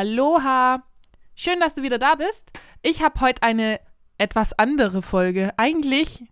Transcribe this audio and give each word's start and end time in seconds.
Aloha! 0.00 0.82
Schön, 1.34 1.60
dass 1.60 1.74
du 1.74 1.82
wieder 1.82 1.98
da 1.98 2.14
bist. 2.14 2.58
Ich 2.80 3.02
habe 3.02 3.20
heute 3.20 3.42
eine 3.42 3.80
etwas 4.16 4.58
andere 4.58 5.02
Folge. 5.02 5.52
Eigentlich 5.58 6.24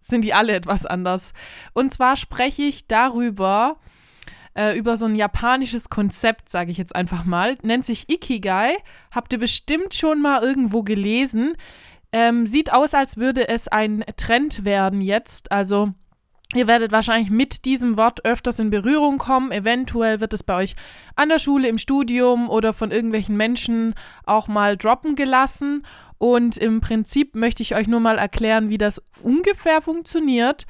sind 0.00 0.22
die 0.24 0.34
alle 0.34 0.56
etwas 0.56 0.86
anders. 0.86 1.32
Und 1.72 1.94
zwar 1.94 2.16
spreche 2.16 2.62
ich 2.62 2.88
darüber, 2.88 3.76
äh, 4.54 4.76
über 4.76 4.96
so 4.96 5.06
ein 5.06 5.14
japanisches 5.14 5.88
Konzept, 5.88 6.48
sage 6.48 6.72
ich 6.72 6.78
jetzt 6.78 6.96
einfach 6.96 7.24
mal. 7.24 7.58
Nennt 7.62 7.86
sich 7.86 8.08
Ikigai. 8.08 8.76
Habt 9.12 9.32
ihr 9.32 9.38
bestimmt 9.38 9.94
schon 9.94 10.20
mal 10.20 10.42
irgendwo 10.42 10.82
gelesen. 10.82 11.54
Ähm, 12.10 12.44
sieht 12.44 12.72
aus, 12.72 12.92
als 12.92 13.18
würde 13.18 13.48
es 13.48 13.68
ein 13.68 14.04
Trend 14.16 14.64
werden 14.64 15.00
jetzt. 15.00 15.52
Also 15.52 15.94
Ihr 16.54 16.66
werdet 16.66 16.92
wahrscheinlich 16.92 17.30
mit 17.30 17.64
diesem 17.64 17.96
Wort 17.96 18.24
öfters 18.26 18.58
in 18.58 18.70
Berührung 18.70 19.16
kommen. 19.16 19.52
Eventuell 19.52 20.20
wird 20.20 20.34
es 20.34 20.42
bei 20.42 20.56
euch 20.56 20.76
an 21.16 21.30
der 21.30 21.38
Schule, 21.38 21.68
im 21.68 21.78
Studium 21.78 22.50
oder 22.50 22.74
von 22.74 22.90
irgendwelchen 22.90 23.36
Menschen 23.36 23.94
auch 24.24 24.48
mal 24.48 24.76
droppen 24.76 25.16
gelassen. 25.16 25.86
Und 26.18 26.58
im 26.58 26.80
Prinzip 26.80 27.34
möchte 27.34 27.62
ich 27.62 27.74
euch 27.74 27.88
nur 27.88 28.00
mal 28.00 28.18
erklären, 28.18 28.68
wie 28.68 28.78
das 28.78 29.02
ungefähr 29.22 29.80
funktioniert. 29.80 30.66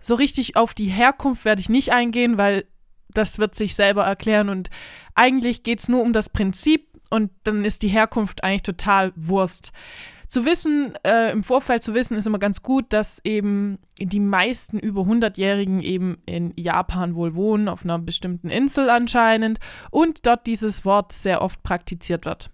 So 0.00 0.14
richtig 0.14 0.56
auf 0.56 0.72
die 0.72 0.86
Herkunft 0.86 1.44
werde 1.44 1.60
ich 1.60 1.68
nicht 1.68 1.92
eingehen, 1.92 2.38
weil 2.38 2.64
das 3.12 3.38
wird 3.38 3.56
sich 3.56 3.74
selber 3.74 4.04
erklären. 4.04 4.48
Und 4.48 4.70
eigentlich 5.14 5.64
geht 5.64 5.80
es 5.80 5.88
nur 5.88 6.02
um 6.02 6.12
das 6.12 6.28
Prinzip 6.28 6.88
und 7.10 7.30
dann 7.42 7.64
ist 7.64 7.82
die 7.82 7.88
Herkunft 7.88 8.44
eigentlich 8.44 8.62
total 8.62 9.12
Wurst 9.16 9.72
zu 10.34 10.44
wissen, 10.44 10.94
äh, 11.04 11.30
im 11.30 11.44
Vorfeld 11.44 11.84
zu 11.84 11.94
wissen, 11.94 12.16
ist 12.16 12.26
immer 12.26 12.40
ganz 12.40 12.62
gut, 12.62 12.86
dass 12.92 13.20
eben 13.24 13.78
die 14.00 14.18
meisten 14.18 14.80
über 14.80 15.02
100-Jährigen 15.02 15.80
eben 15.80 16.18
in 16.26 16.52
Japan 16.56 17.14
wohl 17.14 17.36
wohnen, 17.36 17.68
auf 17.68 17.84
einer 17.84 18.00
bestimmten 18.00 18.50
Insel 18.50 18.90
anscheinend, 18.90 19.60
und 19.92 20.26
dort 20.26 20.48
dieses 20.48 20.84
Wort 20.84 21.12
sehr 21.12 21.40
oft 21.40 21.62
praktiziert 21.62 22.26
wird. 22.26 22.50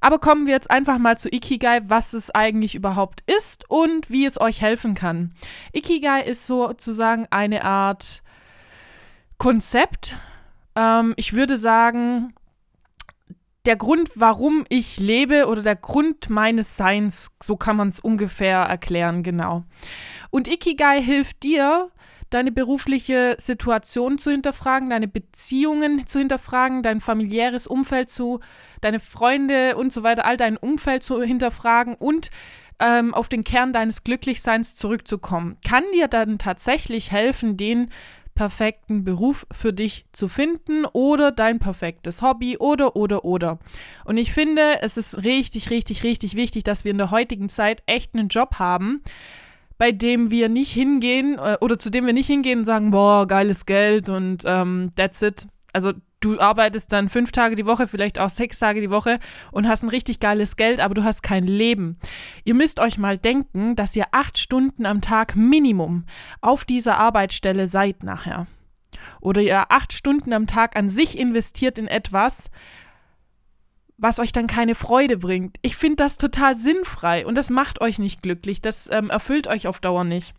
Aber 0.00 0.18
kommen 0.18 0.44
wir 0.44 0.52
jetzt 0.52 0.70
einfach 0.70 0.98
mal 0.98 1.16
zu 1.16 1.32
Ikigai, 1.32 1.80
was 1.86 2.12
es 2.12 2.30
eigentlich 2.30 2.74
überhaupt 2.74 3.22
ist 3.38 3.68
und 3.70 4.10
wie 4.10 4.26
es 4.26 4.38
euch 4.38 4.60
helfen 4.60 4.94
kann. 4.94 5.32
Ikigai 5.72 6.22
ist 6.22 6.46
sozusagen 6.46 7.26
eine 7.30 7.64
Art 7.64 8.22
Konzept. 9.38 10.18
Ähm, 10.76 11.14
ich 11.16 11.32
würde 11.32 11.56
sagen, 11.56 12.34
der 13.68 13.76
Grund, 13.76 14.08
warum 14.14 14.64
ich 14.70 14.98
lebe 14.98 15.46
oder 15.46 15.60
der 15.60 15.76
Grund 15.76 16.30
meines 16.30 16.78
Seins, 16.78 17.36
so 17.42 17.56
kann 17.56 17.76
man 17.76 17.90
es 17.90 18.00
ungefähr 18.00 18.60
erklären, 18.60 19.22
genau. 19.22 19.64
Und 20.30 20.48
Ikigai 20.48 21.02
hilft 21.02 21.42
dir, 21.42 21.90
deine 22.30 22.50
berufliche 22.50 23.36
Situation 23.38 24.16
zu 24.16 24.30
hinterfragen, 24.30 24.88
deine 24.88 25.06
Beziehungen 25.06 26.06
zu 26.06 26.18
hinterfragen, 26.18 26.82
dein 26.82 27.02
familiäres 27.02 27.66
Umfeld 27.66 28.08
zu, 28.08 28.40
deine 28.80 29.00
Freunde 29.00 29.76
und 29.76 29.92
so 29.92 30.02
weiter, 30.02 30.24
all 30.24 30.38
dein 30.38 30.56
Umfeld 30.56 31.02
zu 31.02 31.22
hinterfragen 31.22 31.94
und 31.94 32.30
ähm, 32.80 33.12
auf 33.12 33.28
den 33.28 33.44
Kern 33.44 33.74
deines 33.74 34.02
Glücklichseins 34.02 34.76
zurückzukommen. 34.76 35.58
Kann 35.66 35.84
dir 35.92 36.08
dann 36.08 36.38
tatsächlich 36.38 37.10
helfen, 37.10 37.58
den 37.58 37.90
perfekten 38.38 39.02
Beruf 39.02 39.48
für 39.50 39.72
dich 39.72 40.06
zu 40.12 40.28
finden 40.28 40.84
oder 40.84 41.32
dein 41.32 41.58
perfektes 41.58 42.22
Hobby 42.22 42.56
oder, 42.56 42.94
oder, 42.94 43.24
oder. 43.24 43.58
Und 44.04 44.16
ich 44.16 44.32
finde, 44.32 44.80
es 44.80 44.96
ist 44.96 45.24
richtig, 45.24 45.70
richtig, 45.70 46.04
richtig 46.04 46.36
wichtig, 46.36 46.62
dass 46.62 46.84
wir 46.84 46.92
in 46.92 46.98
der 46.98 47.10
heutigen 47.10 47.48
Zeit 47.48 47.82
echt 47.86 48.14
einen 48.14 48.28
Job 48.28 48.60
haben, 48.60 49.02
bei 49.76 49.90
dem 49.90 50.30
wir 50.30 50.48
nicht 50.48 50.70
hingehen 50.70 51.36
äh, 51.36 51.56
oder 51.60 51.80
zu 51.80 51.90
dem 51.90 52.06
wir 52.06 52.12
nicht 52.12 52.28
hingehen 52.28 52.60
und 52.60 52.64
sagen, 52.64 52.92
boah, 52.92 53.26
geiles 53.26 53.66
Geld 53.66 54.08
und 54.08 54.44
ähm, 54.46 54.92
that's 54.94 55.20
it. 55.20 55.48
Also 55.72 55.94
du 56.20 56.38
arbeitest 56.38 56.92
dann 56.92 57.08
fünf 57.08 57.32
Tage 57.32 57.54
die 57.54 57.66
Woche, 57.66 57.86
vielleicht 57.86 58.18
auch 58.18 58.28
sechs 58.28 58.58
Tage 58.58 58.80
die 58.80 58.90
Woche 58.90 59.18
und 59.52 59.68
hast 59.68 59.82
ein 59.82 59.88
richtig 59.88 60.20
geiles 60.20 60.56
Geld, 60.56 60.80
aber 60.80 60.94
du 60.94 61.04
hast 61.04 61.22
kein 61.22 61.46
Leben. 61.46 61.98
Ihr 62.44 62.54
müsst 62.54 62.80
euch 62.80 62.98
mal 62.98 63.16
denken, 63.16 63.76
dass 63.76 63.96
ihr 63.96 64.06
acht 64.12 64.38
Stunden 64.38 64.86
am 64.86 65.00
Tag 65.00 65.36
Minimum 65.36 66.04
auf 66.40 66.64
dieser 66.64 66.98
Arbeitsstelle 66.98 67.66
seid 67.66 68.02
nachher. 68.02 68.46
Oder 69.20 69.42
ihr 69.42 69.70
acht 69.70 69.92
Stunden 69.92 70.32
am 70.32 70.46
Tag 70.46 70.76
an 70.76 70.88
sich 70.88 71.18
investiert 71.18 71.78
in 71.78 71.88
etwas, 71.88 72.50
was 73.96 74.20
euch 74.20 74.32
dann 74.32 74.46
keine 74.46 74.74
Freude 74.74 75.18
bringt. 75.18 75.56
Ich 75.62 75.76
finde 75.76 75.96
das 75.96 76.18
total 76.18 76.56
sinnfrei 76.56 77.26
und 77.26 77.34
das 77.36 77.50
macht 77.50 77.80
euch 77.80 77.98
nicht 77.98 78.22
glücklich. 78.22 78.62
Das 78.62 78.88
ähm, 78.90 79.10
erfüllt 79.10 79.48
euch 79.48 79.66
auf 79.66 79.80
Dauer 79.80 80.04
nicht. 80.04 80.34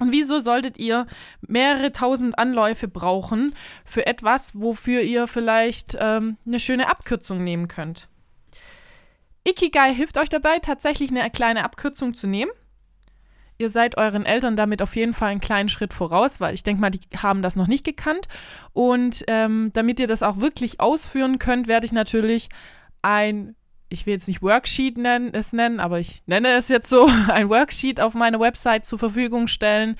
Und 0.00 0.12
wieso 0.12 0.40
solltet 0.40 0.78
ihr 0.78 1.06
mehrere 1.46 1.92
tausend 1.92 2.38
Anläufe 2.38 2.88
brauchen 2.88 3.54
für 3.84 4.06
etwas, 4.06 4.58
wofür 4.58 5.02
ihr 5.02 5.28
vielleicht 5.28 5.96
ähm, 6.00 6.38
eine 6.44 6.58
schöne 6.58 6.88
Abkürzung 6.88 7.44
nehmen 7.44 7.68
könnt? 7.68 8.08
Ikigai 9.46 9.94
hilft 9.94 10.18
euch 10.18 10.30
dabei, 10.30 10.58
tatsächlich 10.58 11.10
eine 11.10 11.30
kleine 11.30 11.64
Abkürzung 11.64 12.14
zu 12.14 12.26
nehmen. 12.26 12.50
Ihr 13.58 13.68
seid 13.68 13.98
euren 13.98 14.24
Eltern 14.24 14.56
damit 14.56 14.80
auf 14.80 14.96
jeden 14.96 15.12
Fall 15.12 15.28
einen 15.28 15.40
kleinen 15.40 15.68
Schritt 15.68 15.92
voraus, 15.92 16.40
weil 16.40 16.54
ich 16.54 16.62
denke 16.62 16.80
mal, 16.80 16.90
die 16.90 17.00
haben 17.18 17.42
das 17.42 17.56
noch 17.56 17.66
nicht 17.66 17.84
gekannt. 17.84 18.26
Und 18.72 19.22
ähm, 19.28 19.70
damit 19.74 20.00
ihr 20.00 20.06
das 20.06 20.22
auch 20.22 20.38
wirklich 20.38 20.80
ausführen 20.80 21.38
könnt, 21.38 21.68
werde 21.68 21.84
ich 21.84 21.92
natürlich 21.92 22.48
ein 23.02 23.54
ich 23.90 24.06
will 24.06 24.14
jetzt 24.14 24.28
nicht 24.28 24.40
Worksheet 24.40 24.96
nennen, 24.96 25.34
es 25.34 25.52
nennen, 25.52 25.80
aber 25.80 25.98
ich 25.98 26.22
nenne 26.26 26.48
es 26.50 26.68
jetzt 26.68 26.88
so, 26.88 27.10
ein 27.28 27.50
Worksheet 27.50 28.00
auf 28.00 28.14
meine 28.14 28.40
Website 28.40 28.86
zur 28.86 28.98
Verfügung 28.98 29.46
stellen. 29.48 29.96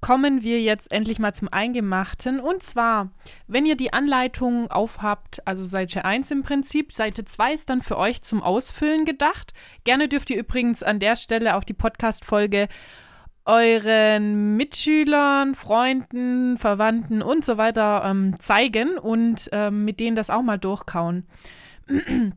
kommen 0.06 0.44
wir 0.44 0.62
jetzt 0.62 0.92
endlich 0.92 1.18
mal 1.18 1.34
zum 1.34 1.48
Eingemachten. 1.52 2.40
Und 2.40 2.62
zwar, 2.62 3.10
wenn 3.48 3.66
ihr 3.66 3.76
die 3.76 3.92
Anleitung 3.92 4.70
aufhabt, 4.70 5.42
also 5.48 5.64
Seite 5.64 6.06
1 6.06 6.30
im 6.30 6.44
Prinzip, 6.44 6.92
Seite 6.92 7.26
2 7.26 7.54
ist 7.56 7.72
dann 7.72 7.82
für 7.82 7.98
euch 7.98 8.22
zum 8.22 8.44
Ausfüllen 8.44 9.06
gedacht. 9.06 9.54
Gerne 9.84 10.08
dürft 10.08 10.30
ihr 10.30 10.38
übrigens 10.38 10.84
an 10.84 11.00
der 11.00 11.16
Stelle 11.16 11.56
auch 11.56 11.64
die 11.64 11.74
Podcast-Folge 11.74 12.68
euren 13.46 14.56
Mitschülern, 14.56 15.56
Freunden, 15.56 16.60
Verwandten 16.60 17.24
und 17.24 17.44
so 17.44 17.58
weiter 17.58 18.04
ähm, 18.06 18.40
zeigen 18.40 19.00
und 19.00 19.50
ähm, 19.54 19.86
mit 19.86 20.00
denen 20.00 20.16
das 20.16 20.30
auch 20.30 20.44
mal 20.44 20.60
durchkauen. 20.60 21.26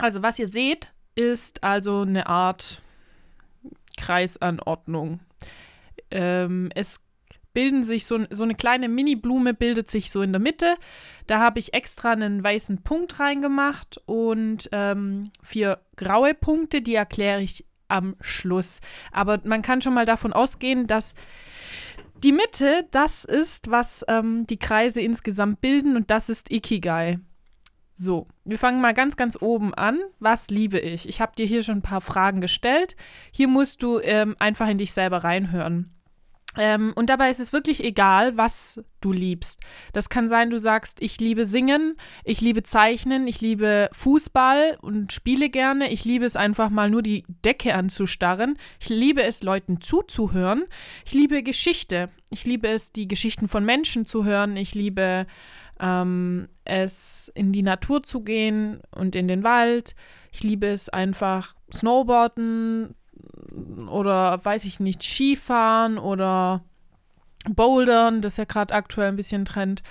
Also 0.00 0.22
was 0.22 0.38
ihr 0.38 0.46
seht, 0.46 0.92
ist 1.16 1.64
also 1.64 2.02
eine 2.02 2.28
Art 2.28 2.80
Kreisanordnung. 3.96 5.18
Ähm, 6.12 6.70
es 6.76 7.07
bilden 7.58 7.82
sich 7.82 8.06
so, 8.06 8.20
so 8.30 8.44
eine 8.44 8.54
kleine 8.54 8.88
Mini-Blume 8.88 9.52
bildet 9.52 9.90
sich 9.90 10.12
so 10.12 10.22
in 10.22 10.32
der 10.32 10.38
Mitte. 10.38 10.76
Da 11.26 11.40
habe 11.40 11.58
ich 11.58 11.74
extra 11.74 12.12
einen 12.12 12.44
weißen 12.44 12.84
Punkt 12.84 13.18
reingemacht 13.18 14.00
und 14.06 14.68
ähm, 14.70 15.32
vier 15.42 15.80
graue 15.96 16.34
Punkte, 16.34 16.82
die 16.82 16.94
erkläre 16.94 17.42
ich 17.42 17.66
am 17.88 18.14
Schluss. 18.20 18.80
Aber 19.10 19.40
man 19.42 19.62
kann 19.62 19.82
schon 19.82 19.92
mal 19.92 20.06
davon 20.06 20.32
ausgehen, 20.32 20.86
dass 20.86 21.16
die 22.22 22.30
Mitte 22.30 22.86
das 22.92 23.24
ist, 23.24 23.72
was 23.72 24.04
ähm, 24.06 24.46
die 24.46 24.60
Kreise 24.60 25.00
insgesamt 25.00 25.60
bilden 25.60 25.96
und 25.96 26.12
das 26.12 26.28
ist 26.28 26.52
Ikigai. 26.52 27.18
So, 27.96 28.28
wir 28.44 28.60
fangen 28.60 28.80
mal 28.80 28.94
ganz, 28.94 29.16
ganz 29.16 29.36
oben 29.42 29.74
an. 29.74 29.98
Was 30.20 30.48
liebe 30.48 30.78
ich? 30.78 31.08
Ich 31.08 31.20
habe 31.20 31.34
dir 31.34 31.46
hier 31.46 31.64
schon 31.64 31.78
ein 31.78 31.82
paar 31.82 32.02
Fragen 32.02 32.40
gestellt. 32.40 32.94
Hier 33.32 33.48
musst 33.48 33.82
du 33.82 33.98
ähm, 33.98 34.36
einfach 34.38 34.68
in 34.68 34.78
dich 34.78 34.92
selber 34.92 35.24
reinhören. 35.24 35.97
Ähm, 36.58 36.92
und 36.96 37.08
dabei 37.08 37.30
ist 37.30 37.38
es 37.38 37.52
wirklich 37.52 37.82
egal, 37.84 38.36
was 38.36 38.82
du 39.00 39.12
liebst. 39.12 39.62
Das 39.92 40.08
kann 40.08 40.28
sein, 40.28 40.50
du 40.50 40.58
sagst, 40.58 41.00
ich 41.00 41.20
liebe 41.20 41.44
Singen, 41.44 41.96
ich 42.24 42.40
liebe 42.40 42.64
Zeichnen, 42.64 43.28
ich 43.28 43.40
liebe 43.40 43.88
Fußball 43.92 44.76
und 44.80 45.12
spiele 45.12 45.50
gerne. 45.50 45.90
Ich 45.92 46.04
liebe 46.04 46.24
es 46.24 46.34
einfach 46.34 46.68
mal 46.68 46.90
nur 46.90 47.02
die 47.02 47.24
Decke 47.44 47.74
anzustarren. 47.74 48.58
Ich 48.80 48.88
liebe 48.88 49.22
es, 49.22 49.44
Leuten 49.44 49.80
zuzuhören. 49.80 50.64
Ich 51.06 51.14
liebe 51.14 51.44
Geschichte. 51.44 52.08
Ich 52.30 52.44
liebe 52.44 52.66
es, 52.66 52.92
die 52.92 53.06
Geschichten 53.06 53.46
von 53.46 53.64
Menschen 53.64 54.04
zu 54.04 54.24
hören. 54.24 54.56
Ich 54.56 54.74
liebe 54.74 55.26
ähm, 55.78 56.48
es, 56.64 57.30
in 57.36 57.52
die 57.52 57.62
Natur 57.62 58.02
zu 58.02 58.22
gehen 58.22 58.80
und 58.90 59.14
in 59.14 59.28
den 59.28 59.44
Wald. 59.44 59.94
Ich 60.32 60.42
liebe 60.42 60.66
es 60.66 60.88
einfach, 60.88 61.54
Snowboarden 61.72 62.96
oder 63.88 64.44
weiß 64.44 64.64
ich 64.64 64.80
nicht, 64.80 65.02
Skifahren 65.02 65.98
oder 65.98 66.62
Bouldern, 67.48 68.20
das 68.20 68.34
ist 68.34 68.38
ja 68.38 68.44
gerade 68.44 68.74
aktuell 68.74 69.08
ein 69.08 69.16
bisschen 69.16 69.44
Trend. 69.44 69.82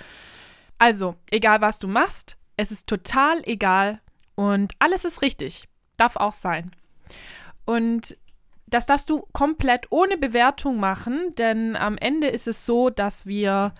Also, 0.78 1.16
egal 1.30 1.60
was 1.60 1.78
du 1.78 1.88
machst, 1.88 2.36
es 2.56 2.70
ist 2.70 2.86
total 2.86 3.42
egal 3.44 4.00
und 4.34 4.74
alles 4.78 5.04
ist 5.04 5.22
richtig. 5.22 5.68
Darf 5.96 6.16
auch 6.16 6.32
sein. 6.32 6.70
Und 7.64 8.16
das 8.66 8.86
darfst 8.86 9.10
du 9.10 9.26
komplett 9.32 9.86
ohne 9.90 10.16
Bewertung 10.16 10.78
machen, 10.78 11.34
denn 11.36 11.74
am 11.74 11.96
Ende 11.96 12.28
ist 12.28 12.46
es 12.46 12.64
so, 12.64 12.90
dass 12.90 13.26
wir 13.26 13.72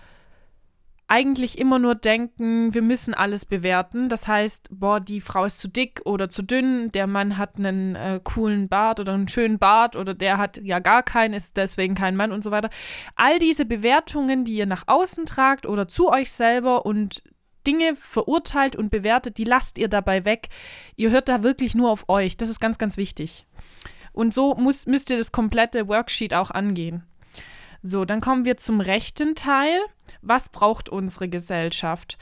eigentlich 1.08 1.58
immer 1.58 1.78
nur 1.78 1.94
denken, 1.94 2.74
wir 2.74 2.82
müssen 2.82 3.14
alles 3.14 3.46
bewerten. 3.46 4.10
Das 4.10 4.28
heißt, 4.28 4.68
boah, 4.70 5.00
die 5.00 5.22
Frau 5.22 5.46
ist 5.46 5.58
zu 5.58 5.68
dick 5.68 6.02
oder 6.04 6.28
zu 6.28 6.42
dünn, 6.42 6.92
der 6.92 7.06
Mann 7.06 7.38
hat 7.38 7.56
einen 7.56 7.96
äh, 7.96 8.20
coolen 8.22 8.68
Bart 8.68 9.00
oder 9.00 9.14
einen 9.14 9.26
schönen 9.26 9.58
Bart 9.58 9.96
oder 9.96 10.12
der 10.12 10.36
hat 10.36 10.58
ja 10.62 10.80
gar 10.80 11.02
keinen, 11.02 11.32
ist 11.32 11.56
deswegen 11.56 11.94
kein 11.94 12.14
Mann 12.14 12.30
und 12.30 12.44
so 12.44 12.50
weiter. 12.50 12.68
All 13.16 13.38
diese 13.38 13.64
Bewertungen, 13.64 14.44
die 14.44 14.56
ihr 14.56 14.66
nach 14.66 14.84
außen 14.86 15.24
tragt 15.24 15.64
oder 15.64 15.88
zu 15.88 16.10
euch 16.10 16.30
selber 16.30 16.84
und 16.84 17.22
Dinge 17.66 17.96
verurteilt 17.96 18.76
und 18.76 18.90
bewertet, 18.90 19.38
die 19.38 19.44
lasst 19.44 19.78
ihr 19.78 19.88
dabei 19.88 20.26
weg. 20.26 20.48
Ihr 20.96 21.10
hört 21.10 21.30
da 21.30 21.42
wirklich 21.42 21.74
nur 21.74 21.90
auf 21.90 22.08
euch. 22.08 22.36
Das 22.36 22.50
ist 22.50 22.60
ganz, 22.60 22.76
ganz 22.76 22.98
wichtig. 22.98 23.46
Und 24.12 24.34
so 24.34 24.54
muss, 24.54 24.86
müsst 24.86 25.08
ihr 25.08 25.16
das 25.16 25.32
komplette 25.32 25.88
Worksheet 25.88 26.34
auch 26.34 26.50
angehen. 26.50 27.07
So, 27.82 28.04
dann 28.04 28.20
kommen 28.20 28.44
wir 28.44 28.56
zum 28.56 28.80
rechten 28.80 29.34
Teil. 29.34 29.78
Was 30.22 30.48
braucht 30.48 30.88
unsere 30.88 31.28
Gesellschaft? 31.28 32.18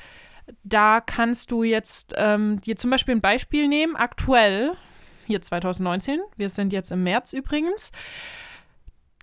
Da 0.62 1.00
kannst 1.00 1.50
du 1.50 1.62
jetzt 1.62 2.14
ähm, 2.16 2.60
dir 2.60 2.76
zum 2.76 2.90
Beispiel 2.90 3.16
ein 3.16 3.20
Beispiel 3.20 3.68
nehmen. 3.68 3.96
Aktuell, 3.96 4.72
hier 5.26 5.42
2019, 5.42 6.20
wir 6.36 6.48
sind 6.48 6.72
jetzt 6.72 6.92
im 6.92 7.02
März 7.02 7.32
übrigens, 7.32 7.90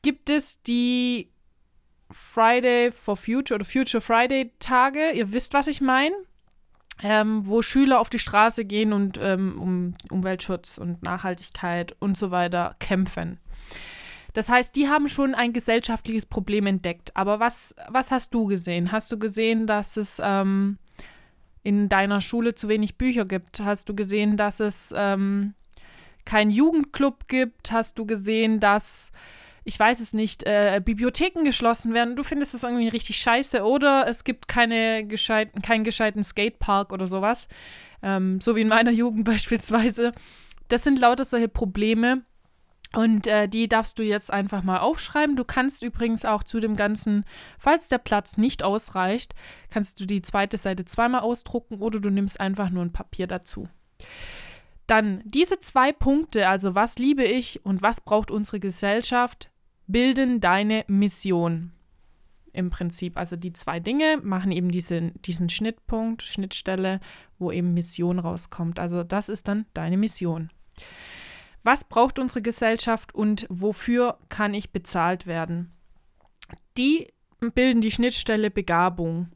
gibt 0.02 0.30
es 0.30 0.62
die 0.64 1.30
Friday 2.12 2.92
for 2.92 3.16
Future 3.16 3.56
oder 3.56 3.66
Future 3.66 4.02
Friday 4.02 4.52
Tage. 4.60 5.12
Ihr 5.12 5.32
wisst, 5.32 5.54
was 5.54 5.68
ich 5.68 5.82
meine. 5.82 6.16
Ähm, 7.02 7.46
wo 7.48 7.64
Schüler 7.64 8.00
auf 8.00 8.10
die 8.10 8.20
Straße 8.20 8.66
gehen 8.66 8.94
und 8.94 9.18
ähm, 9.20 9.60
um 9.60 9.96
Umweltschutz 10.12 10.78
und 10.78 11.02
Nachhaltigkeit 11.02 11.96
und 12.00 12.18
so 12.18 12.30
weiter 12.30 12.76
kämpfen. 12.80 13.40
Das 14.34 14.50
heißt, 14.50 14.76
die 14.76 14.90
haben 14.90 15.10
schon 15.10 15.36
ein 15.36 15.54
gesellschaftliches 15.54 16.26
Problem 16.26 16.66
entdeckt. 16.66 17.16
Aber 17.16 17.40
was, 17.40 17.76
was 17.88 18.12
hast 18.12 18.34
du 18.34 18.48
gesehen? 18.48 18.92
Hast 18.92 19.12
du 19.12 19.20
gesehen, 19.20 19.68
dass 19.68 19.96
es 19.96 20.20
ähm, 20.24 20.80
in 21.62 21.88
deiner 21.88 22.20
Schule 22.20 22.56
zu 22.56 22.68
wenig 22.68 22.98
Bücher 22.98 23.26
gibt? 23.26 23.60
Hast 23.62 23.88
du 23.90 23.96
gesehen, 23.96 24.36
dass 24.36 24.60
es 24.60 24.94
ähm, 24.98 25.54
keinen 26.26 26.50
Jugendclub 26.50 27.28
gibt? 27.28 27.72
Hast 27.72 28.00
du 28.00 28.06
gesehen, 28.08 28.60
dass, 28.60 29.12
ich 29.64 29.80
weiß 29.80 30.00
es 30.00 30.14
nicht, 30.14 30.44
äh, 30.44 30.82
Bibliotheken 30.84 31.44
geschlossen 31.44 31.94
werden? 31.94 32.16
Du 32.16 32.24
findest 32.24 32.56
das 32.56 32.64
irgendwie 32.64 32.88
richtig 32.88 33.18
scheiße. 33.18 33.64
Oder 33.64 34.08
es 34.08 34.24
gibt 34.24 34.48
keine 34.48 35.06
gescheiten, 35.06 35.62
keinen 35.62 35.84
gescheiten 35.84 36.24
Skatepark 36.24 36.92
oder 36.92 37.06
sowas. 37.06 37.48
Ähm, 38.02 38.42
so 38.42 38.56
wie 38.56 38.62
in 38.62 38.68
meiner 38.68 38.92
Jugend 38.92 39.24
beispielsweise. 39.26 40.12
Das 40.70 40.84
sind 40.84 40.98
lauter 40.98 41.24
solche 41.24 41.50
Probleme, 41.50 42.24
und 42.96 43.26
äh, 43.26 43.48
die 43.48 43.68
darfst 43.68 43.98
du 43.98 44.04
jetzt 44.04 44.32
einfach 44.32 44.62
mal 44.64 44.80
aufschreiben. 44.80 45.36
Du 45.36 45.44
kannst 45.44 45.82
übrigens 45.84 46.26
auch 46.26 46.44
zu 46.44 46.60
dem 46.60 46.76
Ganzen, 46.76 47.26
falls 47.58 47.88
der 47.88 47.98
Platz 47.98 48.38
nicht 48.38 48.64
ausreicht, 48.64 49.34
kannst 49.72 50.00
du 50.00 50.06
die 50.06 50.22
zweite 50.22 50.58
Seite 50.58 50.86
zweimal 50.86 51.22
ausdrucken 51.22 51.82
oder 51.82 52.00
du 52.00 52.12
nimmst 52.12 52.40
einfach 52.40 52.70
nur 52.70 52.86
ein 52.86 52.94
Papier 52.94 53.26
dazu. 53.26 53.68
Dann 54.86 55.24
diese 55.26 55.60
zwei 55.60 55.92
Punkte, 55.92 56.48
also 56.48 56.76
was 56.76 57.00
liebe 57.00 57.24
ich 57.24 57.66
und 57.66 57.82
was 57.82 58.02
braucht 58.02 58.30
unsere 58.30 58.60
Gesellschaft, 58.60 59.50
bilden 59.88 60.40
deine 60.40 60.86
Mission. 60.88 61.72
Im 62.52 62.70
Prinzip, 62.70 63.18
also 63.18 63.36
die 63.36 63.54
zwei 63.54 63.80
Dinge 63.80 64.20
machen 64.22 64.52
eben 64.52 64.70
diese, 64.70 65.12
diesen 65.26 65.50
Schnittpunkt, 65.50 66.22
Schnittstelle, 66.22 67.00
wo 67.40 67.52
eben 67.52 67.74
Mission 67.74 68.20
rauskommt. 68.20 68.80
Also 68.80 69.04
das 69.04 69.30
ist 69.30 69.48
dann 69.48 69.66
deine 69.74 69.98
Mission. 69.98 70.52
Was 71.64 71.86
braucht 71.86 72.20
unsere 72.20 72.42
Gesellschaft 72.42 73.16
und 73.16 73.48
wofür 73.50 74.20
kann 74.30 74.54
ich 74.54 74.72
bezahlt 74.72 75.26
werden? 75.26 75.72
Die 76.78 77.08
bilden 77.40 77.82
die 77.82 77.92
Schnittstelle 77.92 78.52
Begabung. 78.52 79.30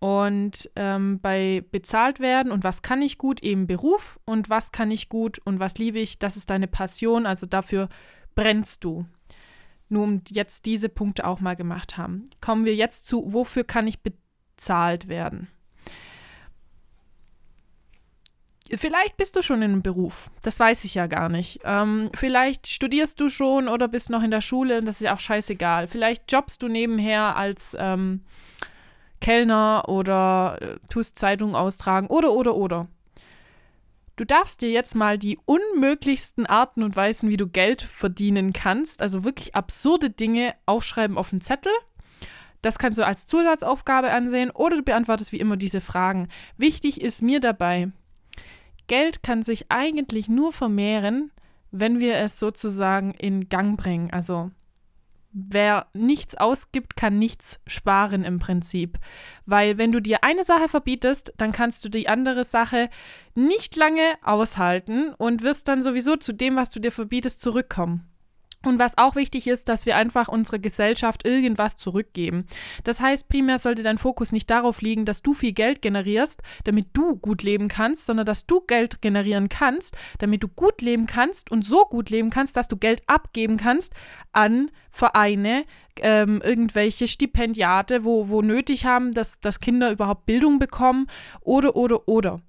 Und 0.00 0.70
ähm, 0.76 1.18
bei 1.20 1.64
bezahlt 1.72 2.20
werden 2.20 2.52
und 2.52 2.62
was 2.62 2.82
kann 2.82 3.02
ich 3.02 3.18
gut, 3.18 3.42
eben 3.42 3.66
Beruf 3.66 4.20
und 4.24 4.48
was 4.48 4.70
kann 4.70 4.92
ich 4.92 5.08
gut 5.08 5.40
und 5.40 5.58
was 5.58 5.76
liebe 5.76 5.98
ich, 5.98 6.20
das 6.20 6.36
ist 6.36 6.50
deine 6.50 6.68
Passion, 6.68 7.26
also 7.26 7.46
dafür 7.46 7.88
brennst 8.36 8.84
du. 8.84 9.06
Nur 9.88 10.04
um 10.04 10.22
jetzt 10.28 10.66
diese 10.66 10.88
Punkte 10.88 11.26
auch 11.26 11.40
mal 11.40 11.56
gemacht 11.56 11.96
haben. 11.96 12.30
Kommen 12.40 12.64
wir 12.64 12.76
jetzt 12.76 13.06
zu, 13.06 13.32
wofür 13.32 13.64
kann 13.64 13.88
ich 13.88 13.98
bezahlt 14.00 15.08
werden? 15.08 15.48
Vielleicht 18.76 19.16
bist 19.16 19.36
du 19.36 19.42
schon 19.42 19.62
in 19.62 19.72
einem 19.72 19.82
Beruf. 19.82 20.30
Das 20.42 20.60
weiß 20.60 20.84
ich 20.84 20.94
ja 20.94 21.06
gar 21.06 21.28
nicht. 21.28 21.60
Ähm, 21.64 22.10
vielleicht 22.14 22.66
studierst 22.66 23.20
du 23.20 23.28
schon 23.28 23.68
oder 23.68 23.88
bist 23.88 24.10
noch 24.10 24.22
in 24.22 24.30
der 24.30 24.40
Schule. 24.40 24.82
Das 24.82 24.96
ist 24.96 25.04
ja 25.04 25.14
auch 25.14 25.20
scheißegal. 25.20 25.86
Vielleicht 25.86 26.30
jobbst 26.30 26.62
du 26.62 26.68
nebenher 26.68 27.36
als 27.36 27.76
ähm, 27.78 28.22
Kellner 29.20 29.84
oder 29.88 30.58
äh, 30.60 30.76
tust 30.88 31.18
Zeitung 31.18 31.54
austragen 31.54 32.08
oder, 32.08 32.32
oder, 32.32 32.54
oder. 32.54 32.88
Du 34.16 34.24
darfst 34.24 34.62
dir 34.62 34.70
jetzt 34.70 34.96
mal 34.96 35.16
die 35.16 35.38
unmöglichsten 35.44 36.44
Arten 36.44 36.82
und 36.82 36.96
Weisen, 36.96 37.30
wie 37.30 37.36
du 37.36 37.46
Geld 37.46 37.82
verdienen 37.82 38.52
kannst, 38.52 39.00
also 39.00 39.22
wirklich 39.22 39.54
absurde 39.54 40.10
Dinge 40.10 40.54
aufschreiben 40.66 41.16
auf 41.16 41.32
einen 41.32 41.40
Zettel. 41.40 41.72
Das 42.60 42.78
kannst 42.78 42.98
du 42.98 43.06
als 43.06 43.28
Zusatzaufgabe 43.28 44.10
ansehen 44.10 44.50
oder 44.50 44.76
du 44.76 44.82
beantwortest 44.82 45.30
wie 45.30 45.38
immer 45.38 45.56
diese 45.56 45.80
Fragen. 45.80 46.28
Wichtig 46.56 47.00
ist 47.00 47.22
mir 47.22 47.38
dabei, 47.38 47.92
Geld 48.88 49.22
kann 49.22 49.42
sich 49.42 49.70
eigentlich 49.70 50.28
nur 50.28 50.52
vermehren, 50.52 51.30
wenn 51.70 52.00
wir 52.00 52.16
es 52.16 52.38
sozusagen 52.38 53.12
in 53.12 53.48
Gang 53.48 53.78
bringen. 53.78 54.10
Also 54.10 54.50
wer 55.32 55.86
nichts 55.92 56.36
ausgibt, 56.36 56.96
kann 56.96 57.18
nichts 57.18 57.60
sparen 57.66 58.24
im 58.24 58.38
Prinzip. 58.38 58.98
Weil 59.46 59.78
wenn 59.78 59.92
du 59.92 60.00
dir 60.00 60.24
eine 60.24 60.44
Sache 60.44 60.68
verbietest, 60.68 61.32
dann 61.36 61.52
kannst 61.52 61.84
du 61.84 61.88
die 61.88 62.08
andere 62.08 62.44
Sache 62.44 62.88
nicht 63.34 63.76
lange 63.76 64.16
aushalten 64.22 65.14
und 65.14 65.42
wirst 65.42 65.68
dann 65.68 65.82
sowieso 65.82 66.16
zu 66.16 66.32
dem, 66.32 66.56
was 66.56 66.70
du 66.70 66.80
dir 66.80 66.92
verbietest, 66.92 67.40
zurückkommen. 67.40 68.08
Und 68.64 68.80
was 68.80 68.98
auch 68.98 69.14
wichtig 69.14 69.46
ist, 69.46 69.68
dass 69.68 69.86
wir 69.86 69.96
einfach 69.96 70.26
unserer 70.26 70.58
Gesellschaft 70.58 71.24
irgendwas 71.24 71.76
zurückgeben. 71.76 72.46
Das 72.82 73.00
heißt, 73.00 73.28
primär 73.28 73.58
sollte 73.58 73.84
dein 73.84 73.98
Fokus 73.98 74.32
nicht 74.32 74.50
darauf 74.50 74.80
liegen, 74.80 75.04
dass 75.04 75.22
du 75.22 75.32
viel 75.32 75.52
Geld 75.52 75.80
generierst, 75.80 76.42
damit 76.64 76.88
du 76.92 77.16
gut 77.16 77.44
leben 77.44 77.68
kannst, 77.68 78.04
sondern 78.04 78.26
dass 78.26 78.46
du 78.46 78.60
Geld 78.60 79.00
generieren 79.00 79.48
kannst, 79.48 79.96
damit 80.18 80.42
du 80.42 80.48
gut 80.48 80.82
leben 80.82 81.06
kannst 81.06 81.52
und 81.52 81.64
so 81.64 81.84
gut 81.84 82.10
leben 82.10 82.30
kannst, 82.30 82.56
dass 82.56 82.66
du 82.66 82.76
Geld 82.76 83.00
abgeben 83.06 83.58
kannst 83.58 83.94
an 84.32 84.72
Vereine, 84.90 85.64
ähm, 86.00 86.42
irgendwelche 86.42 87.06
Stipendiate, 87.06 88.02
wo, 88.02 88.28
wo 88.28 88.42
nötig 88.42 88.84
haben, 88.84 89.12
dass, 89.12 89.38
dass 89.38 89.60
Kinder 89.60 89.92
überhaupt 89.92 90.26
Bildung 90.26 90.58
bekommen 90.58 91.06
oder, 91.40 91.76
oder, 91.76 92.08
oder. 92.08 92.40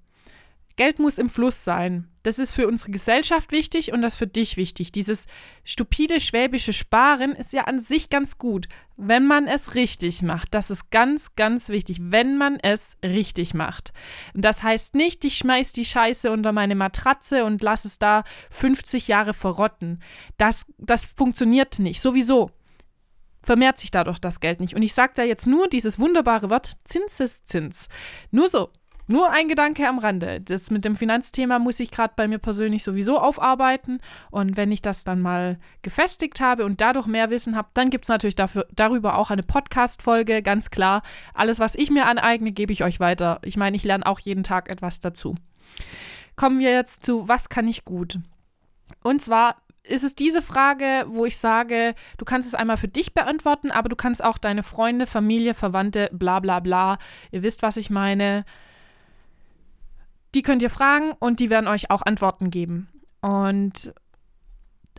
Geld 0.74 0.98
muss 0.98 1.18
im 1.18 1.28
Fluss 1.28 1.62
sein. 1.62 2.09
Das 2.22 2.38
ist 2.38 2.52
für 2.52 2.68
unsere 2.68 2.90
Gesellschaft 2.90 3.50
wichtig 3.52 3.92
und 3.92 4.02
das 4.02 4.16
für 4.16 4.26
dich 4.26 4.56
wichtig. 4.56 4.92
Dieses 4.92 5.26
stupide 5.64 6.20
schwäbische 6.20 6.72
Sparen 6.72 7.34
ist 7.34 7.52
ja 7.52 7.64
an 7.64 7.80
sich 7.80 8.10
ganz 8.10 8.38
gut, 8.38 8.68
wenn 8.96 9.26
man 9.26 9.46
es 9.46 9.74
richtig 9.74 10.22
macht. 10.22 10.54
Das 10.54 10.70
ist 10.70 10.90
ganz, 10.90 11.34
ganz 11.34 11.70
wichtig, 11.70 11.98
wenn 12.00 12.36
man 12.36 12.58
es 12.60 12.96
richtig 13.02 13.54
macht. 13.54 13.92
Und 14.34 14.44
das 14.44 14.62
heißt 14.62 14.94
nicht, 14.94 15.24
ich 15.24 15.38
schmeiß 15.38 15.72
die 15.72 15.86
Scheiße 15.86 16.30
unter 16.30 16.52
meine 16.52 16.74
Matratze 16.74 17.44
und 17.44 17.62
lass 17.62 17.84
es 17.84 17.98
da 17.98 18.24
50 18.50 19.08
Jahre 19.08 19.32
verrotten. 19.32 20.02
Das, 20.36 20.66
das 20.78 21.06
funktioniert 21.06 21.78
nicht. 21.78 22.00
Sowieso 22.00 22.50
vermehrt 23.42 23.78
sich 23.78 23.90
dadurch 23.90 24.18
das 24.18 24.40
Geld 24.40 24.60
nicht. 24.60 24.74
Und 24.74 24.82
ich 24.82 24.94
sage 24.94 25.12
da 25.16 25.22
jetzt 25.22 25.46
nur 25.46 25.68
dieses 25.68 25.98
wunderbare 25.98 26.50
Wort 26.50 26.76
Zinseszins. 26.84 27.88
Nur 28.30 28.48
so. 28.48 28.70
Nur 29.10 29.30
ein 29.30 29.48
Gedanke 29.48 29.88
am 29.88 29.98
Rande. 29.98 30.40
Das 30.40 30.70
mit 30.70 30.84
dem 30.84 30.94
Finanzthema 30.94 31.58
muss 31.58 31.80
ich 31.80 31.90
gerade 31.90 32.12
bei 32.14 32.28
mir 32.28 32.38
persönlich 32.38 32.84
sowieso 32.84 33.18
aufarbeiten. 33.18 33.98
Und 34.30 34.56
wenn 34.56 34.70
ich 34.70 34.82
das 34.82 35.02
dann 35.02 35.20
mal 35.20 35.58
gefestigt 35.82 36.40
habe 36.40 36.64
und 36.64 36.80
dadurch 36.80 37.08
mehr 37.08 37.28
Wissen 37.28 37.56
habe, 37.56 37.70
dann 37.74 37.90
gibt 37.90 38.04
es 38.04 38.08
natürlich 38.08 38.36
dafür, 38.36 38.68
darüber 38.72 39.18
auch 39.18 39.32
eine 39.32 39.42
Podcast-Folge, 39.42 40.42
ganz 40.42 40.70
klar. 40.70 41.02
Alles, 41.34 41.58
was 41.58 41.74
ich 41.74 41.90
mir 41.90 42.06
aneigne, 42.06 42.52
gebe 42.52 42.72
ich 42.72 42.84
euch 42.84 43.00
weiter. 43.00 43.40
Ich 43.42 43.56
meine, 43.56 43.76
ich 43.76 43.82
lerne 43.82 44.06
auch 44.06 44.20
jeden 44.20 44.44
Tag 44.44 44.70
etwas 44.70 45.00
dazu. 45.00 45.34
Kommen 46.36 46.60
wir 46.60 46.70
jetzt 46.70 47.04
zu, 47.04 47.26
was 47.26 47.48
kann 47.48 47.66
ich 47.66 47.84
gut? 47.84 48.20
Und 49.02 49.20
zwar 49.20 49.56
ist 49.82 50.04
es 50.04 50.14
diese 50.14 50.40
Frage, 50.40 51.06
wo 51.08 51.26
ich 51.26 51.36
sage, 51.36 51.96
du 52.16 52.24
kannst 52.24 52.46
es 52.46 52.54
einmal 52.54 52.76
für 52.76 52.86
dich 52.86 53.12
beantworten, 53.12 53.72
aber 53.72 53.88
du 53.88 53.96
kannst 53.96 54.22
auch 54.22 54.38
deine 54.38 54.62
Freunde, 54.62 55.06
Familie, 55.06 55.54
Verwandte, 55.54 56.10
bla 56.12 56.38
bla 56.38 56.60
bla, 56.60 56.98
ihr 57.32 57.42
wisst, 57.42 57.62
was 57.62 57.76
ich 57.76 57.90
meine, 57.90 58.44
die 60.34 60.42
könnt 60.42 60.62
ihr 60.62 60.70
fragen 60.70 61.12
und 61.18 61.40
die 61.40 61.50
werden 61.50 61.68
euch 61.68 61.90
auch 61.90 62.02
Antworten 62.02 62.50
geben. 62.50 62.88
Und 63.20 63.92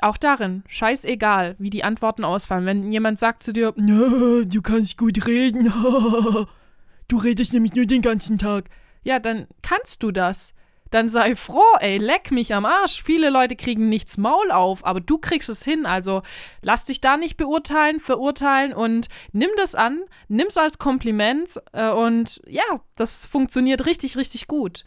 auch 0.01 0.17
darin, 0.17 0.63
scheißegal, 0.67 1.55
wie 1.59 1.69
die 1.69 1.83
Antworten 1.83 2.23
ausfallen. 2.23 2.65
Wenn 2.65 2.91
jemand 2.91 3.19
sagt 3.19 3.43
zu 3.43 3.53
dir, 3.53 3.71
du 3.73 4.61
kannst 4.61 4.97
gut 4.97 5.27
reden, 5.27 5.65
du 7.07 7.17
redest 7.17 7.53
nämlich 7.53 7.75
nur 7.75 7.85
den 7.85 8.01
ganzen 8.01 8.37
Tag. 8.37 8.69
Ja, 9.03 9.19
dann 9.19 9.47
kannst 9.61 10.03
du 10.03 10.11
das. 10.11 10.53
Dann 10.89 11.07
sei 11.07 11.35
froh, 11.35 11.77
ey, 11.79 11.97
leck 11.97 12.31
mich 12.31 12.53
am 12.53 12.65
Arsch. 12.65 13.01
Viele 13.01 13.29
Leute 13.29 13.55
kriegen 13.55 13.87
nichts 13.87 14.17
Maul 14.17 14.51
auf, 14.51 14.85
aber 14.85 14.99
du 14.99 15.17
kriegst 15.17 15.47
es 15.47 15.63
hin. 15.63 15.85
Also 15.85 16.21
lass 16.61 16.83
dich 16.83 16.99
da 16.99 17.15
nicht 17.15 17.37
beurteilen, 17.37 18.01
verurteilen 18.01 18.73
und 18.73 19.07
nimm 19.31 19.49
das 19.55 19.73
an, 19.73 20.01
nimm 20.27 20.47
es 20.47 20.57
als 20.57 20.79
Kompliment 20.79 21.61
äh, 21.71 21.89
und 21.89 22.41
ja, 22.45 22.81
das 22.97 23.25
funktioniert 23.25 23.85
richtig, 23.85 24.17
richtig 24.17 24.47
gut. 24.47 24.83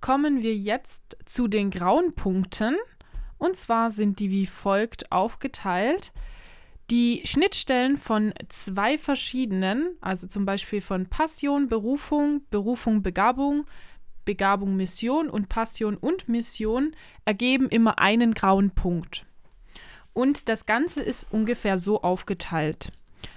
Kommen 0.00 0.42
wir 0.42 0.54
jetzt 0.54 1.16
zu 1.24 1.48
den 1.48 1.70
grauen 1.70 2.14
Punkten. 2.14 2.76
Und 3.38 3.56
zwar 3.56 3.90
sind 3.90 4.18
die 4.20 4.30
wie 4.30 4.46
folgt 4.46 5.12
aufgeteilt. 5.12 6.12
Die 6.90 7.22
Schnittstellen 7.24 7.98
von 7.98 8.32
zwei 8.48 8.96
verschiedenen, 8.96 9.96
also 10.00 10.26
zum 10.26 10.46
Beispiel 10.46 10.80
von 10.80 11.06
Passion, 11.06 11.68
Berufung, 11.68 12.42
Berufung, 12.50 13.02
Begabung, 13.02 13.66
Begabung, 14.24 14.76
Mission 14.76 15.28
und 15.28 15.48
Passion 15.48 15.96
und 15.96 16.28
Mission, 16.28 16.94
ergeben 17.24 17.68
immer 17.68 17.98
einen 17.98 18.34
grauen 18.34 18.70
Punkt. 18.70 19.26
Und 20.14 20.48
das 20.48 20.66
Ganze 20.66 21.02
ist 21.02 21.30
ungefähr 21.30 21.78
so 21.78 22.02
aufgeteilt. 22.02 22.90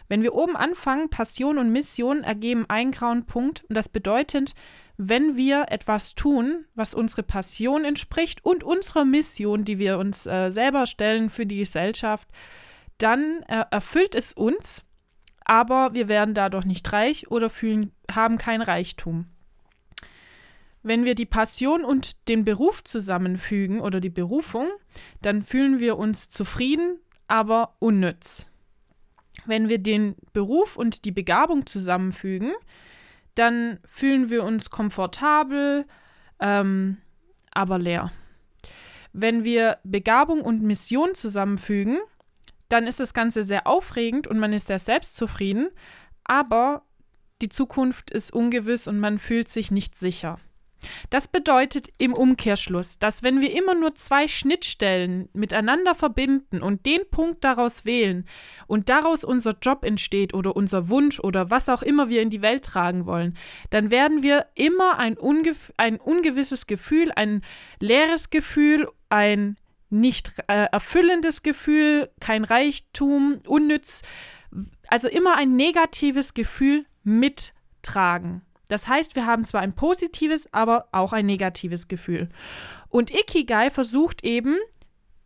Wenn 0.07 0.23
wir 0.23 0.33
oben 0.33 0.55
anfangen, 0.55 1.09
Passion 1.09 1.57
und 1.57 1.71
Mission 1.71 2.23
ergeben 2.23 2.65
einen 2.69 2.91
grauen 2.91 3.25
Punkt 3.25 3.63
und 3.69 3.75
das 3.75 3.87
bedeutet, 3.87 4.55
wenn 5.03 5.35
wir 5.35 5.65
etwas 5.69 6.13
tun, 6.13 6.65
was 6.75 6.93
unsere 6.93 7.23
Passion 7.23 7.85
entspricht 7.85 8.45
und 8.45 8.63
unserer 8.63 9.03
Mission, 9.03 9.65
die 9.65 9.79
wir 9.79 9.97
uns 9.97 10.27
äh, 10.27 10.49
selber 10.49 10.85
stellen 10.85 11.31
für 11.31 11.47
die 11.47 11.57
Gesellschaft, 11.57 12.27
dann 12.99 13.41
äh, 13.47 13.65
erfüllt 13.71 14.13
es 14.13 14.31
uns, 14.31 14.85
aber 15.43 15.95
wir 15.95 16.07
werden 16.07 16.35
dadurch 16.35 16.65
nicht 16.65 16.93
reich 16.93 17.31
oder 17.31 17.49
fühlen, 17.49 17.91
haben 18.11 18.37
kein 18.37 18.61
Reichtum. 18.61 19.25
Wenn 20.83 21.03
wir 21.03 21.15
die 21.15 21.25
Passion 21.25 21.83
und 21.83 22.27
den 22.27 22.45
Beruf 22.45 22.83
zusammenfügen 22.83 23.81
oder 23.81 24.01
die 24.01 24.11
Berufung, 24.11 24.67
dann 25.23 25.41
fühlen 25.41 25.79
wir 25.79 25.97
uns 25.97 26.29
zufrieden, 26.29 26.99
aber 27.27 27.75
unnütz. 27.79 28.51
Wenn 29.47 29.67
wir 29.67 29.79
den 29.79 30.15
Beruf 30.31 30.77
und 30.77 31.05
die 31.05 31.11
Begabung 31.11 31.65
zusammenfügen, 31.65 32.53
dann 33.35 33.79
fühlen 33.85 34.29
wir 34.29 34.43
uns 34.43 34.69
komfortabel, 34.69 35.85
ähm, 36.39 36.97
aber 37.51 37.79
leer. 37.79 38.11
Wenn 39.13 39.43
wir 39.43 39.77
Begabung 39.83 40.41
und 40.41 40.61
Mission 40.61 41.15
zusammenfügen, 41.15 41.99
dann 42.69 42.87
ist 42.87 42.99
das 42.99 43.13
Ganze 43.13 43.43
sehr 43.43 43.67
aufregend 43.67 44.27
und 44.27 44.39
man 44.39 44.53
ist 44.53 44.67
sehr 44.67 44.79
selbstzufrieden, 44.79 45.69
aber 46.23 46.83
die 47.41 47.49
Zukunft 47.49 48.11
ist 48.11 48.31
ungewiss 48.31 48.87
und 48.87 48.99
man 48.99 49.17
fühlt 49.17 49.49
sich 49.49 49.71
nicht 49.71 49.95
sicher. 49.95 50.39
Das 51.09 51.27
bedeutet 51.27 51.89
im 51.97 52.13
Umkehrschluss, 52.13 52.99
dass 52.99 53.23
wenn 53.23 53.41
wir 53.41 53.55
immer 53.55 53.75
nur 53.75 53.95
zwei 53.95 54.27
Schnittstellen 54.27 55.29
miteinander 55.33 55.95
verbinden 55.95 56.61
und 56.61 56.85
den 56.85 57.01
Punkt 57.09 57.43
daraus 57.43 57.85
wählen 57.85 58.27
und 58.67 58.89
daraus 58.89 59.23
unser 59.23 59.55
Job 59.61 59.83
entsteht 59.83 60.33
oder 60.33 60.55
unser 60.55 60.89
Wunsch 60.89 61.19
oder 61.19 61.49
was 61.49 61.69
auch 61.69 61.81
immer 61.81 62.09
wir 62.09 62.21
in 62.21 62.29
die 62.29 62.41
Welt 62.41 62.65
tragen 62.65 63.05
wollen, 63.05 63.37
dann 63.69 63.91
werden 63.91 64.23
wir 64.23 64.47
immer 64.55 64.97
ein, 64.97 65.17
unge 65.17 65.55
ein 65.77 65.97
ungewisses 65.97 66.67
Gefühl, 66.67 67.11
ein 67.15 67.41
leeres 67.79 68.29
Gefühl, 68.29 68.87
ein 69.09 69.57
nicht 69.89 70.31
äh, 70.47 70.67
erfüllendes 70.71 71.43
Gefühl, 71.43 72.09
kein 72.19 72.45
Reichtum, 72.45 73.41
unnütz, 73.45 74.03
also 74.87 75.07
immer 75.09 75.35
ein 75.35 75.55
negatives 75.55 76.33
Gefühl 76.33 76.85
mittragen. 77.03 78.41
Das 78.71 78.87
heißt, 78.87 79.17
wir 79.17 79.25
haben 79.25 79.43
zwar 79.43 79.59
ein 79.59 79.75
positives, 79.75 80.47
aber 80.53 80.87
auch 80.93 81.11
ein 81.11 81.25
negatives 81.25 81.89
Gefühl. 81.89 82.29
Und 82.87 83.11
Ikigai 83.11 83.69
versucht 83.69 84.23
eben, 84.23 84.55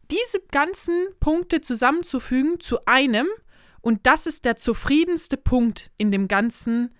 diese 0.09 0.39
ganzen 0.51 1.05
Punkte 1.19 1.61
zusammenzufügen 1.61 2.59
zu 2.59 2.85
einem. 2.87 3.27
Und 3.81 4.07
das 4.07 4.25
ist 4.25 4.45
der 4.45 4.55
zufriedenste 4.55 5.37
Punkt 5.37 5.91
in 5.97 6.09
dem 6.09 6.27
ganzen, 6.27 6.95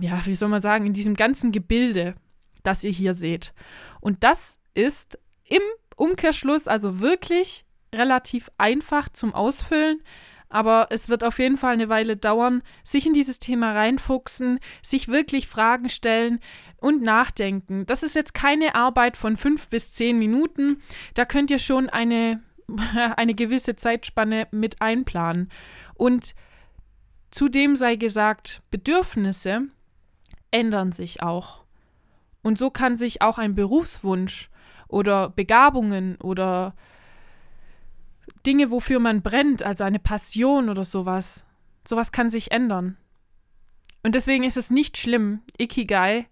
ja, 0.00 0.24
wie 0.24 0.34
soll 0.34 0.50
man 0.50 0.60
sagen, 0.60 0.86
in 0.86 0.92
diesem 0.92 1.14
ganzen 1.14 1.50
Gebilde, 1.50 2.14
das 2.62 2.84
ihr 2.84 2.92
hier 2.92 3.12
seht. 3.12 3.52
Und 4.00 4.22
das 4.22 4.60
ist 4.74 5.18
im 5.42 5.62
Umkehrschluss 5.96 6.68
also 6.68 7.00
wirklich 7.00 7.64
relativ 7.92 8.50
einfach 8.56 9.08
zum 9.08 9.34
Ausfüllen. 9.34 10.00
Aber 10.50 10.88
es 10.90 11.08
wird 11.08 11.22
auf 11.22 11.38
jeden 11.38 11.56
Fall 11.56 11.72
eine 11.72 11.88
Weile 11.88 12.16
dauern, 12.16 12.62
sich 12.84 13.06
in 13.06 13.12
dieses 13.12 13.38
Thema 13.38 13.72
reinfuchsen, 13.72 14.58
sich 14.82 15.08
wirklich 15.08 15.46
Fragen 15.46 15.88
stellen 15.88 16.40
und 16.76 17.02
nachdenken. 17.02 17.86
Das 17.86 18.02
ist 18.02 18.16
jetzt 18.16 18.34
keine 18.34 18.74
Arbeit 18.74 19.16
von 19.16 19.36
fünf 19.36 19.68
bis 19.68 19.92
zehn 19.92 20.18
Minuten. 20.18 20.82
Da 21.14 21.24
könnt 21.24 21.52
ihr 21.52 21.60
schon 21.60 21.88
eine, 21.88 22.42
eine 23.16 23.34
gewisse 23.34 23.76
Zeitspanne 23.76 24.48
mit 24.50 24.82
einplanen. 24.82 25.50
Und 25.94 26.34
zudem 27.30 27.76
sei 27.76 27.94
gesagt, 27.94 28.60
Bedürfnisse 28.72 29.68
ändern 30.50 30.90
sich 30.90 31.22
auch. 31.22 31.60
Und 32.42 32.58
so 32.58 32.70
kann 32.70 32.96
sich 32.96 33.22
auch 33.22 33.38
ein 33.38 33.54
Berufswunsch 33.54 34.50
oder 34.88 35.28
Begabungen 35.28 36.16
oder 36.16 36.74
Dinge, 38.46 38.70
wofür 38.70 38.98
man 39.00 39.22
brennt, 39.22 39.62
also 39.62 39.84
eine 39.84 39.98
Passion 39.98 40.68
oder 40.68 40.84
sowas, 40.84 41.46
sowas 41.86 42.12
kann 42.12 42.30
sich 42.30 42.52
ändern. 42.52 42.96
Und 44.02 44.14
deswegen 44.14 44.44
ist 44.44 44.56
es 44.56 44.70
nicht 44.70 44.96
schlimm, 44.96 45.40
Ikigai 45.58 46.26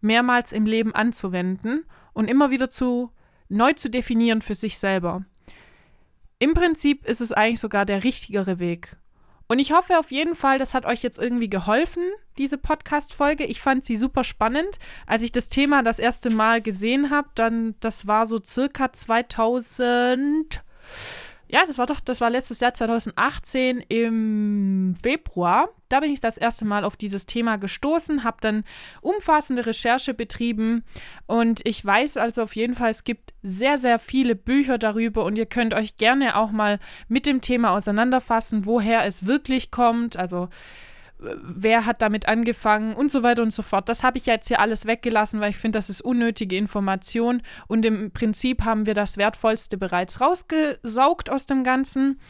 mehrmals 0.00 0.52
im 0.52 0.66
Leben 0.66 0.94
anzuwenden 0.94 1.84
und 2.12 2.28
immer 2.28 2.50
wieder 2.50 2.70
zu 2.70 3.10
neu 3.48 3.72
zu 3.72 3.90
definieren 3.90 4.42
für 4.42 4.54
sich 4.54 4.78
selber. 4.78 5.24
Im 6.38 6.54
Prinzip 6.54 7.04
ist 7.06 7.20
es 7.20 7.32
eigentlich 7.32 7.60
sogar 7.60 7.84
der 7.84 8.04
richtigere 8.04 8.58
Weg. 8.58 8.96
Und 9.48 9.58
ich 9.58 9.72
hoffe 9.72 9.98
auf 9.98 10.12
jeden 10.12 10.36
Fall, 10.36 10.58
das 10.58 10.74
hat 10.74 10.86
euch 10.86 11.02
jetzt 11.02 11.18
irgendwie 11.18 11.50
geholfen, 11.50 12.04
diese 12.38 12.56
Podcast-Folge. 12.56 13.44
Ich 13.44 13.60
fand 13.60 13.84
sie 13.84 13.96
super 13.96 14.22
spannend. 14.22 14.78
Als 15.06 15.22
ich 15.22 15.32
das 15.32 15.48
Thema 15.48 15.82
das 15.82 15.98
erste 15.98 16.30
Mal 16.30 16.62
gesehen 16.62 17.10
habe, 17.10 17.28
dann, 17.34 17.74
das 17.80 18.06
war 18.06 18.26
so 18.26 18.38
circa 18.42 18.92
2000 18.92 20.62
ja, 21.52 21.64
das 21.66 21.78
war 21.78 21.86
doch, 21.86 21.98
das 21.98 22.20
war 22.20 22.30
letztes 22.30 22.60
Jahr 22.60 22.74
2018 22.74 23.80
im 23.88 24.94
Februar. 25.02 25.68
Da 25.88 25.98
bin 25.98 26.12
ich 26.12 26.20
das 26.20 26.36
erste 26.36 26.64
Mal 26.64 26.84
auf 26.84 26.96
dieses 26.96 27.26
Thema 27.26 27.56
gestoßen, 27.56 28.22
habe 28.22 28.36
dann 28.40 28.64
umfassende 29.00 29.66
Recherche 29.66 30.14
betrieben 30.14 30.84
und 31.26 31.60
ich 31.64 31.84
weiß 31.84 32.18
also 32.18 32.44
auf 32.44 32.54
jeden 32.54 32.74
Fall, 32.74 32.90
es 32.90 33.02
gibt 33.02 33.34
sehr, 33.42 33.78
sehr 33.78 33.98
viele 33.98 34.36
Bücher 34.36 34.78
darüber 34.78 35.24
und 35.24 35.36
ihr 35.36 35.46
könnt 35.46 35.74
euch 35.74 35.96
gerne 35.96 36.36
auch 36.36 36.52
mal 36.52 36.78
mit 37.08 37.26
dem 37.26 37.40
Thema 37.40 37.70
auseinanderfassen, 37.70 38.66
woher 38.66 39.04
es 39.04 39.26
wirklich 39.26 39.72
kommt. 39.72 40.16
Also 40.16 40.48
wer 41.20 41.86
hat 41.86 42.02
damit 42.02 42.28
angefangen 42.28 42.94
und 42.94 43.10
so 43.10 43.22
weiter 43.22 43.42
und 43.42 43.52
so 43.52 43.62
fort. 43.62 43.88
Das 43.88 44.02
habe 44.02 44.18
ich 44.18 44.26
jetzt 44.26 44.48
hier 44.48 44.60
alles 44.60 44.86
weggelassen, 44.86 45.40
weil 45.40 45.50
ich 45.50 45.58
finde, 45.58 45.78
das 45.78 45.88
ist 45.90 46.00
unnötige 46.00 46.56
Information 46.56 47.42
und 47.66 47.84
im 47.84 48.10
Prinzip 48.10 48.64
haben 48.64 48.86
wir 48.86 48.94
das 48.94 49.16
Wertvollste 49.16 49.76
bereits 49.76 50.20
rausgesaugt 50.20 51.30
aus 51.30 51.46
dem 51.46 51.64
Ganzen. 51.64 52.20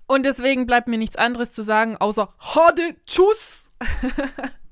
Und 0.07 0.25
deswegen 0.25 0.67
bleibt 0.67 0.87
mir 0.87 0.99
nichts 0.99 1.17
anderes 1.17 1.53
zu 1.53 1.63
sagen, 1.63 1.97
außer 1.97 2.33
Hade, 2.39 2.95
tschüss! 3.07 3.73